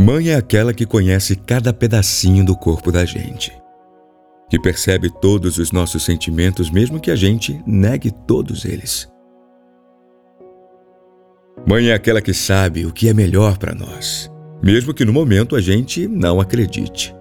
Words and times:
Mãe 0.00 0.28
é 0.28 0.36
aquela 0.36 0.72
que 0.72 0.86
conhece 0.86 1.34
cada 1.34 1.72
pedacinho 1.72 2.44
do 2.44 2.56
corpo 2.56 2.92
da 2.92 3.04
gente, 3.04 3.52
que 4.48 4.56
percebe 4.56 5.10
todos 5.10 5.58
os 5.58 5.72
nossos 5.72 6.04
sentimentos, 6.04 6.70
mesmo 6.70 7.00
que 7.00 7.10
a 7.10 7.16
gente 7.16 7.60
negue 7.66 8.12
todos 8.12 8.64
eles. 8.64 9.10
Mãe 11.68 11.88
é 11.88 11.94
aquela 11.94 12.22
que 12.22 12.32
sabe 12.32 12.86
o 12.86 12.92
que 12.92 13.08
é 13.08 13.12
melhor 13.12 13.58
para 13.58 13.74
nós, 13.74 14.30
mesmo 14.62 14.94
que 14.94 15.04
no 15.04 15.12
momento 15.12 15.56
a 15.56 15.60
gente 15.60 16.06
não 16.06 16.40
acredite. 16.40 17.12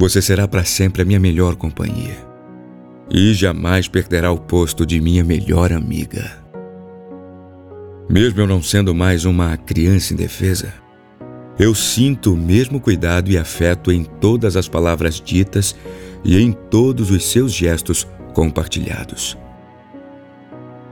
Você 0.00 0.20
será 0.20 0.48
para 0.48 0.64
sempre 0.64 1.02
a 1.02 1.04
minha 1.04 1.20
melhor 1.20 1.54
companhia 1.54 2.26
e 3.08 3.32
jamais 3.34 3.86
perderá 3.86 4.32
o 4.32 4.38
posto 4.38 4.84
de 4.84 5.00
minha 5.00 5.22
melhor 5.22 5.72
amiga. 5.72 6.44
Mesmo 8.10 8.40
eu 8.40 8.48
não 8.48 8.60
sendo 8.60 8.92
mais 8.92 9.24
uma 9.24 9.56
criança 9.56 10.12
indefesa, 10.12 10.87
eu 11.58 11.74
sinto 11.74 12.34
o 12.34 12.36
mesmo 12.36 12.80
cuidado 12.80 13.30
e 13.30 13.36
afeto 13.36 13.90
em 13.90 14.04
todas 14.04 14.56
as 14.56 14.68
palavras 14.68 15.20
ditas 15.20 15.74
e 16.24 16.40
em 16.40 16.52
todos 16.52 17.10
os 17.10 17.26
seus 17.26 17.52
gestos 17.52 18.06
compartilhados. 18.32 19.36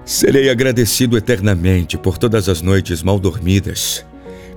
Serei 0.04 0.50
agradecido 0.50 1.16
eternamente 1.16 1.96
por 1.96 2.18
todas 2.18 2.48
as 2.48 2.62
noites 2.62 3.02
mal 3.02 3.18
dormidas, 3.18 4.04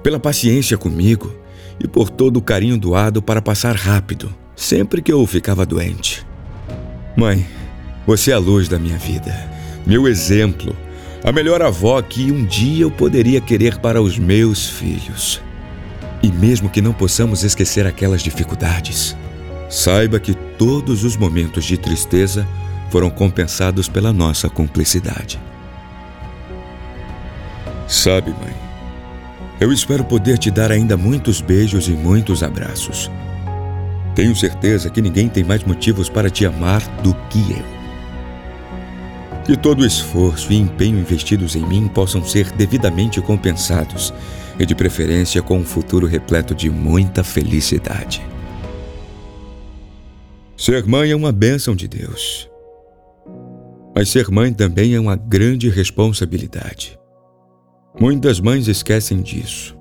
pela 0.01 0.19
paciência 0.19 0.77
comigo 0.77 1.35
e 1.79 1.87
por 1.87 2.09
todo 2.09 2.37
o 2.37 2.41
carinho 2.41 2.77
doado 2.77 3.21
para 3.21 3.41
passar 3.41 3.75
rápido, 3.75 4.33
sempre 4.55 5.01
que 5.01 5.11
eu 5.11 5.25
ficava 5.27 5.65
doente. 5.65 6.25
Mãe, 7.15 7.45
você 8.05 8.31
é 8.31 8.33
a 8.33 8.39
luz 8.39 8.67
da 8.67 8.79
minha 8.79 8.97
vida, 8.97 9.33
meu 9.85 10.07
exemplo, 10.07 10.75
a 11.23 11.31
melhor 11.31 11.61
avó 11.61 12.01
que 12.01 12.31
um 12.31 12.45
dia 12.45 12.83
eu 12.83 12.91
poderia 12.91 13.41
querer 13.41 13.77
para 13.77 14.01
os 14.01 14.17
meus 14.17 14.67
filhos. 14.67 15.41
E 16.21 16.31
mesmo 16.31 16.69
que 16.69 16.81
não 16.81 16.93
possamos 16.93 17.43
esquecer 17.43 17.87
aquelas 17.87 18.21
dificuldades, 18.21 19.15
saiba 19.69 20.19
que 20.19 20.33
todos 20.33 21.03
os 21.03 21.15
momentos 21.15 21.63
de 21.63 21.77
tristeza 21.77 22.45
foram 22.89 23.09
compensados 23.09 23.87
pela 23.87 24.11
nossa 24.11 24.49
cumplicidade. 24.49 25.39
Sabe, 27.87 28.31
mãe, 28.31 28.53
eu 29.59 29.71
espero 29.71 30.03
poder 30.03 30.37
te 30.37 30.51
dar 30.51 30.71
ainda 30.71 30.97
muitos 30.97 31.41
beijos 31.41 31.87
e 31.87 31.91
muitos 31.91 32.43
abraços. 32.43 33.09
Tenho 34.13 34.35
certeza 34.35 34.89
que 34.89 35.01
ninguém 35.01 35.29
tem 35.29 35.43
mais 35.43 35.63
motivos 35.63 36.09
para 36.09 36.29
te 36.29 36.45
amar 36.45 36.81
do 37.01 37.13
que 37.29 37.39
eu. 37.51 37.79
Que 39.45 39.55
todo 39.57 39.81
o 39.81 39.85
esforço 39.85 40.51
e 40.51 40.57
empenho 40.57 40.99
investidos 40.99 41.55
em 41.55 41.65
mim 41.65 41.87
possam 41.87 42.23
ser 42.23 42.51
devidamente 42.51 43.21
compensados 43.21 44.13
e, 44.59 44.65
de 44.65 44.75
preferência, 44.75 45.41
com 45.41 45.57
um 45.57 45.63
futuro 45.63 46.05
repleto 46.05 46.53
de 46.53 46.69
muita 46.69 47.23
felicidade. 47.23 48.21
Ser 50.57 50.85
mãe 50.85 51.11
é 51.11 51.15
uma 51.15 51.31
bênção 51.31 51.73
de 51.73 51.87
Deus. 51.87 52.49
Mas 53.95 54.09
ser 54.09 54.29
mãe 54.29 54.53
também 54.53 54.93
é 54.93 54.99
uma 54.99 55.15
grande 55.15 55.69
responsabilidade. 55.69 56.99
Muitas 57.97 58.39
mães 58.41 58.67
esquecem 58.67 59.21
disso, 59.21 59.77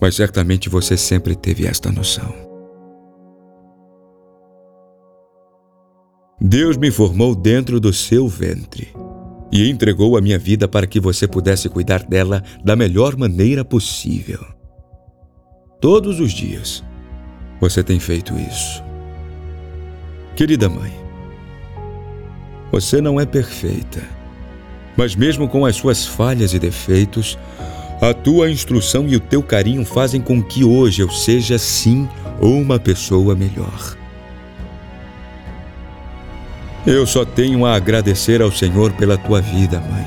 mas 0.00 0.16
certamente 0.16 0.68
você 0.68 0.96
sempre 0.96 1.36
teve 1.36 1.66
esta 1.66 1.90
noção. 1.90 2.34
Deus 6.40 6.76
me 6.76 6.90
formou 6.90 7.34
dentro 7.34 7.80
do 7.80 7.92
seu 7.92 8.28
ventre 8.28 8.92
e 9.50 9.68
entregou 9.68 10.16
a 10.16 10.20
minha 10.20 10.38
vida 10.38 10.66
para 10.66 10.86
que 10.86 11.00
você 11.00 11.26
pudesse 11.26 11.68
cuidar 11.68 12.02
dela 12.02 12.42
da 12.64 12.74
melhor 12.74 13.16
maneira 13.16 13.64
possível. 13.64 14.44
Todos 15.80 16.20
os 16.20 16.32
dias 16.32 16.82
você 17.60 17.82
tem 17.82 18.00
feito 18.00 18.34
isso. 18.36 18.82
Querida 20.34 20.68
mãe, 20.68 20.92
você 22.72 23.00
não 23.00 23.20
é 23.20 23.26
perfeita, 23.26 24.02
mas 24.96 25.14
mesmo 25.14 25.48
com 25.48 25.64
as 25.64 25.76
suas 25.76 26.06
falhas 26.06 26.52
e 26.54 26.58
defeitos, 26.58 27.38
a 28.00 28.12
tua 28.12 28.50
instrução 28.50 29.06
e 29.08 29.16
o 29.16 29.20
teu 29.20 29.42
carinho 29.42 29.84
fazem 29.84 30.20
com 30.20 30.42
que 30.42 30.64
hoje 30.64 31.02
eu 31.02 31.10
seja 31.10 31.58
sim 31.58 32.08
uma 32.40 32.78
pessoa 32.78 33.34
melhor. 33.34 33.96
Eu 36.86 37.06
só 37.06 37.24
tenho 37.24 37.64
a 37.64 37.74
agradecer 37.74 38.42
ao 38.42 38.52
Senhor 38.52 38.92
pela 38.92 39.16
tua 39.16 39.40
vida, 39.40 39.80
mãe. 39.80 40.04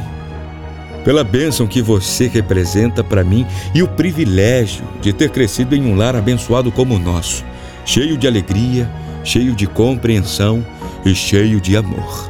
Pela 1.03 1.23
bênção 1.23 1.65
que 1.65 1.81
você 1.81 2.27
representa 2.27 3.03
para 3.03 3.23
mim 3.23 3.47
e 3.73 3.81
o 3.81 3.87
privilégio 3.87 4.85
de 5.01 5.11
ter 5.11 5.31
crescido 5.31 5.75
em 5.75 5.83
um 5.83 5.95
lar 5.95 6.15
abençoado 6.15 6.71
como 6.71 6.95
o 6.95 6.99
nosso, 6.99 7.43
cheio 7.83 8.15
de 8.15 8.27
alegria, 8.27 8.87
cheio 9.23 9.55
de 9.55 9.65
compreensão 9.65 10.63
e 11.03 11.15
cheio 11.15 11.59
de 11.59 11.75
amor. 11.75 12.29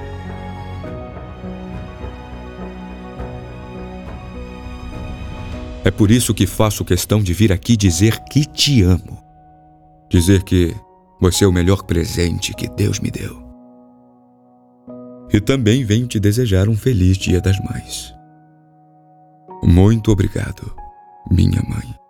É 5.84 5.92
por 5.92 6.10
isso 6.10 6.34
que 6.34 6.48
faço 6.48 6.86
questão 6.86 7.22
de 7.22 7.34
vir 7.34 7.52
aqui 7.52 7.76
dizer 7.76 8.20
que 8.30 8.46
te 8.46 8.82
amo. 8.82 9.22
Dizer 10.10 10.44
que 10.44 10.74
você 11.20 11.44
é 11.44 11.48
o 11.48 11.52
melhor 11.52 11.84
presente 11.84 12.54
que 12.54 12.70
Deus 12.70 13.00
me 13.00 13.12
deu. 13.12 13.47
E 15.38 15.40
também 15.40 15.86
venho 15.86 16.08
te 16.08 16.20
desejar 16.20 16.68
um 16.68 16.76
feliz 16.76 17.16
Dia 17.16 17.40
das 17.40 17.60
Mães. 17.60 18.12
Muito 19.62 20.12
obrigado, 20.12 20.76
minha 21.30 21.62
mãe. 21.62 22.07